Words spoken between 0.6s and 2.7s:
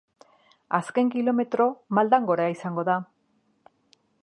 Azken kilometro maldan gora